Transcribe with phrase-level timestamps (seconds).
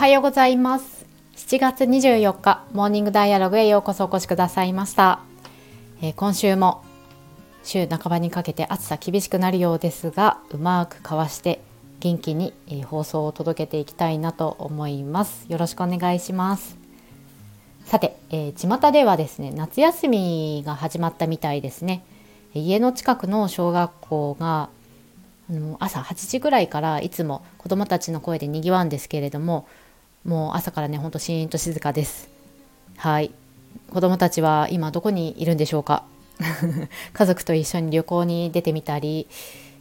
[0.00, 1.04] はようございます。
[1.36, 5.20] 7月24日モーニングダイアログへようこそお越しくださいました、
[6.00, 6.82] えー、今週も
[7.64, 11.60] 週半ばにかけて暑さ厳しくなるようですがうまくかわして
[11.98, 15.44] 元気に、えー、放送を届けていきたいなと思います。
[15.50, 16.78] よろしくお願いします。
[17.84, 22.06] さて、えー、巷ではですね夏休みが始まったみたいですね。
[22.54, 24.70] 家の近くの小学校が
[25.50, 29.66] あの朝8時ぐらいからいつも子どもたちの声でにぎわうんですけれども
[30.24, 32.28] もう朝からねほんとシーンと静かです。
[32.96, 33.30] はい。
[33.90, 36.04] 子どもたちは今どこにいるんでしょうか？
[37.12, 39.26] 家族と一緒に旅行に出てみたり。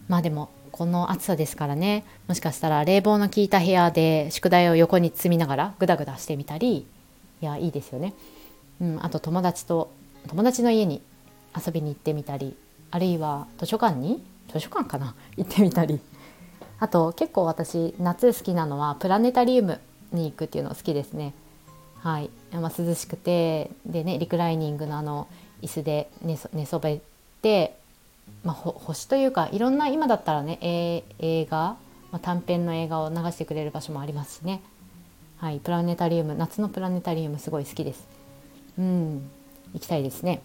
[0.07, 2.05] まあでもこの暑さですからね。
[2.27, 6.87] もしかしたら冷房の効いた部屋で宿題を横に積みながらグダグダしてみたり。
[7.41, 8.13] いやいいですよね、
[8.81, 9.89] うん、あと友達と
[10.27, 11.01] 友達の家に
[11.55, 12.55] 遊びに行ってみたり。
[12.91, 14.23] あるいは図書館に？
[14.51, 15.15] 図書館かな？
[15.37, 15.99] 行ってみたり。
[16.79, 19.79] あと結構私夏好きなのはプラネタリウム。
[20.11, 21.33] に行くっていうの好きですね。
[22.01, 25.27] はい、まあ、涼しくてでねリクライニングのあの
[25.61, 26.99] 椅子で寝寝そべっ
[27.41, 27.75] て、
[28.43, 30.57] まあ、星というかいろんな今だったらね
[31.19, 31.77] 映画、ま
[32.13, 34.61] あ、短編の映画を流してくれる場所もありますしね。
[35.37, 38.07] はい、プラネタリウム夏のプラネタリウムすごい好きです。
[38.77, 39.29] うん
[39.73, 40.41] 行きたいですね。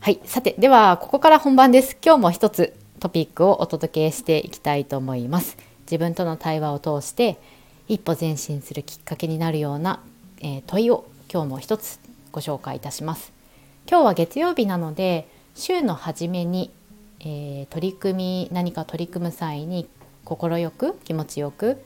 [0.00, 1.96] はい、さてではここから本番です。
[2.04, 5.56] 今日も一つトピックをお届けしていきたいと思います。
[5.82, 7.38] 自分との対話を通して
[7.86, 10.00] 一歩前進するきっかけになるような、
[10.40, 11.98] えー、問いを今日も一つ
[12.32, 13.32] ご紹介いたします。
[13.86, 16.70] 今日は月曜日なので週の初めに、
[17.20, 19.86] えー、取り組み何か取り組む際に
[20.24, 21.82] 快く気持ちよく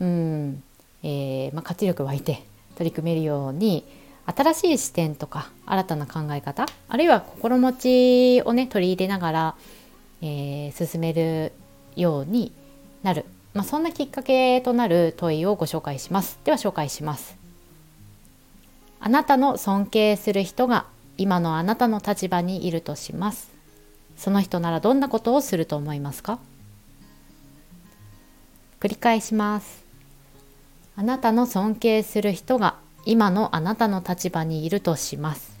[0.00, 0.62] うん、
[1.04, 2.42] えー、まあ、活力湧いて
[2.76, 3.84] 取り組めるように
[4.26, 9.54] 新しい視点とか新たな考え方あるいは心持ちをね取り入れながら、
[10.20, 11.52] えー、進める
[11.96, 12.52] ように
[13.02, 13.24] なる、
[13.58, 16.38] まあ、そんなきっかけとなる問いをご紹介します。
[16.44, 17.36] では紹介します。
[19.00, 20.86] あなたの尊敬する人が
[21.16, 23.50] 今のあなたの立場にいるとします。
[24.16, 26.38] その人ならどんなことをすると思いますか？
[28.78, 29.84] 繰り返します。
[30.94, 32.76] あなたの尊敬する人が
[33.06, 35.58] 今のあなたの立場にいるとします。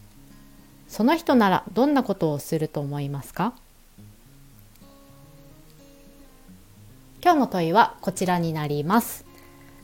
[0.86, 3.54] その人ならどんなことをすると思いますか？
[7.20, 9.24] 今日の問いはこちらになります。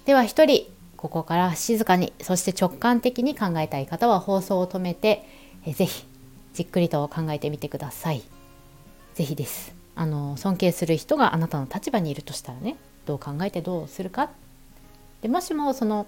[0.05, 5.27] では一人ここから静かにそして直感的に考えたい方は放送を止めて
[5.67, 6.07] えぜひ
[6.53, 8.23] じっくりと考えてみてください。
[9.15, 9.75] ぜひです。
[9.97, 14.31] あの尊敬する人があなたの立場にいるとしたらねどう考えてどうするか。
[15.23, 16.07] でもしもその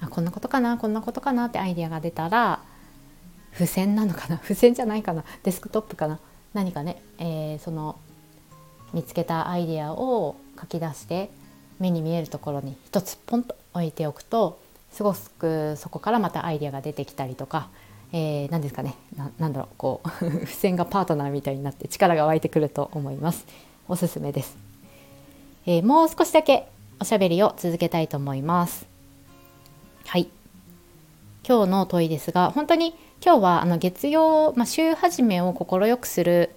[0.00, 2.60] あこんなことかなこんなことかなってアイデアが出たら
[3.52, 6.18] 付箋なのかな 付箋じゃないかなデスクトップかな
[6.52, 7.96] 何かね、えー、その
[8.92, 11.30] 見つけたアイデアを書き出して
[11.78, 14.60] 目に見えるところに一つポンと置いておくと
[14.92, 17.68] すごくそこからまたアイデアが出てきたりとか、
[18.12, 18.96] えー、何ですかね
[19.38, 23.46] なんだろうこう 付箋がパートナーみたいになって力が湧いてくると思います。
[23.88, 24.56] おすすめです、
[25.66, 26.68] えー、もう少しだけ
[27.00, 28.86] おしゃべりを続けたいと思います。
[30.06, 30.28] はい。
[31.48, 32.94] 今日の問いですが本当に
[33.24, 36.54] 今日はあの月曜、まあ、週始めを快くする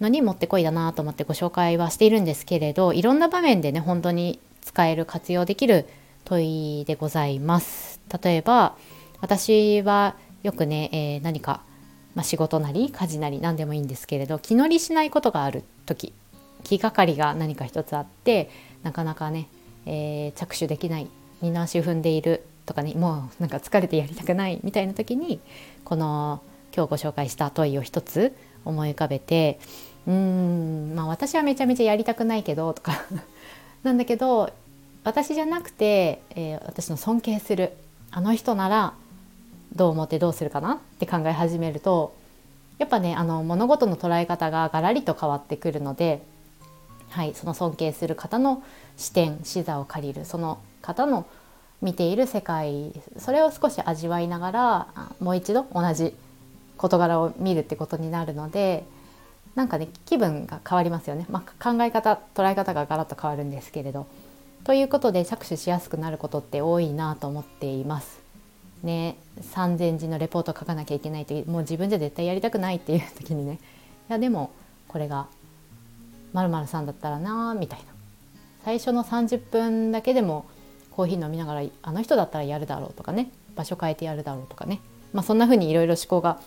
[0.00, 5.86] のにもってこいだなと思ってご紹介はしているんですけれどいろんな場面でね本当に使える活用できる
[6.24, 8.00] 問いでございます。
[8.22, 8.76] 例えば
[9.20, 11.62] 私はよくね、えー、何か、
[12.14, 16.12] まあ、仕事なり家事なり何でもいいんですけれど気乗りしないことがある時
[16.64, 18.50] 気がかりが何か一つあって
[18.82, 19.48] なかなかね、
[19.86, 21.08] えー、着手できない
[21.40, 25.40] 二の足踏んでいるとかねもうなんか疲れてやりたくないみたいな時に
[25.84, 26.42] この
[26.74, 28.34] 今日ご紹介した問いを一つ
[28.68, 29.58] 思い浮かべて
[30.06, 32.92] うーんまあ私はめちゃめちゃやりたくないけどとか。
[33.82, 34.52] なんだけど
[35.04, 37.72] 私じゃなくて、えー、私の尊敬する
[38.10, 38.92] あの人なら
[39.74, 40.74] どう思ってどうするかな？
[40.74, 42.12] って考え始めると
[42.78, 46.22] やっぱねあの物事の捉え方がガラリと変わってくるので、
[47.10, 48.62] はい、その尊敬する方の
[48.96, 51.26] 視点視座を借りるその方の
[51.80, 54.88] 見ている世界それを少し味わいながら
[55.20, 56.14] もう一度同じ
[56.78, 58.84] 事柄を見るってことになるので
[59.54, 64.06] なんかね気分が変わりますよね、まあ、考え方捉え方がガラッと変わるんですけれど。
[64.64, 68.20] ということで着手しやすくなることって多いなと思っています。
[68.82, 73.54] ね、3,000字のレポート書かなきゃいけないってもう自分じゃ絶対やりたくないっていう時にね。
[74.10, 74.50] いやでも
[74.86, 75.26] これが
[76.34, 77.84] 〇〇さんだったらなみたいな。
[78.64, 80.44] 最初の30分だけでも
[80.90, 83.30] コーヒー飲みながらあの人だったらやるだろうとかね。
[83.56, 84.80] 場所変えてやるだろうとかね、
[85.12, 86.38] まあ、そんな風にいろいろ思考が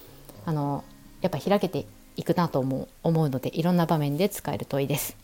[0.45, 0.83] あの
[1.21, 1.85] やっぱ開けて
[2.15, 5.15] いくなと思う思うのでいろんな場面で使える問いです。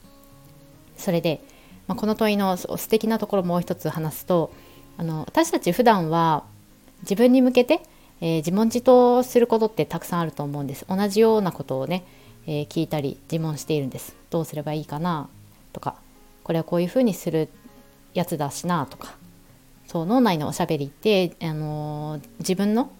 [0.97, 1.41] それで、
[1.87, 4.51] まあ、この問いの素敵なところもう一つ話すと
[4.97, 6.43] あの私たち普段は
[7.01, 7.81] 自分に向けて、
[8.19, 12.03] えー、自問自答することってたくさんあると思うんです同じようなことをね、
[12.47, 15.29] えー、聞いたり自問しているんですどうすればいいかな
[15.71, 15.95] とか
[16.43, 17.49] これはこういうふうにする
[18.15, 19.13] やつだしなとか
[19.87, 22.91] そう脳内のおしゃべりって、あのー、自分の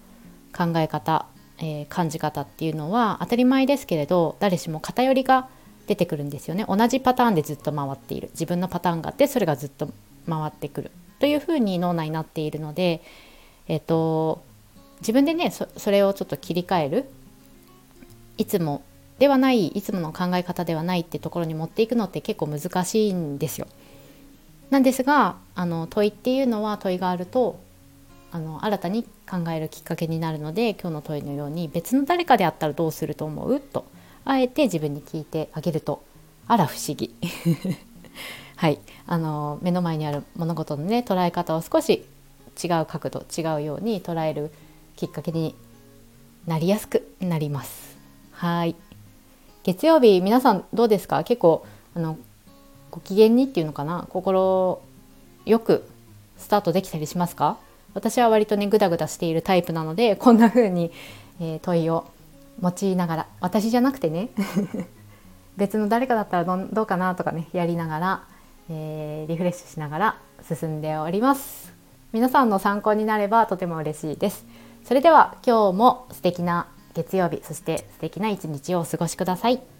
[0.56, 1.26] 考え方、
[1.58, 5.48] えー、感じ方っていうのは当たり前ですけれど誰しも偏りが
[5.86, 6.64] 出てくるんですよね。
[6.68, 8.28] 同じパターンでずっと回っている。
[8.32, 9.88] 自分のパターンがあってそれがずっと
[10.28, 10.90] 回ってくる。
[11.18, 13.02] というふうに脳内になっているので、
[13.66, 14.42] えっ、ー、と
[15.00, 17.10] 自分でねそれをちょっと切り替える。
[18.36, 18.82] いつも
[19.18, 23.66] ではないいつもの考え方ではないってところに持っていくのって結構難しいんですよ。
[24.70, 27.58] なんですがあの問いっていうのは問いがあると
[28.30, 33.60] あの新たに考えるきっかけになるので今日の問いのように別の誰かであったらどうすると思う？
[33.60, 33.86] と
[34.24, 36.02] あえて自分に聞いてあげると。
[36.46, 37.14] あら不思議。
[38.56, 38.78] はい。
[39.06, 42.04] あの目の前にある物事のね捉え方を少し
[42.62, 44.50] 違う角度違うように捉える
[44.96, 45.54] きっかけに
[46.46, 47.96] なりやすくなります。
[48.32, 48.76] はい。
[49.62, 51.24] 月曜日皆さんどうですか？
[51.24, 51.64] 結構
[51.94, 52.18] あの
[52.90, 54.06] ご機嫌にっていうのかな？
[54.10, 54.80] 心
[55.46, 55.88] よく
[56.36, 57.58] スタートできたりしますか？
[57.98, 60.92] 私は割とねグダグダしているタイプなのでこんな風に、
[61.40, 62.06] えー、問いを
[62.62, 64.28] 用いながら私じゃなくてね
[65.56, 68.22] 別の誰かだったらどうかなとかねやりながら、
[68.70, 70.16] えー、リフレッシュしながら
[70.48, 71.74] 進んでおります
[72.12, 74.46] 皆さんの参考になればとても嬉しいです
[74.84, 79.77] それでは今日も素敵な月曜日そして素敵な一日をお過ごしください。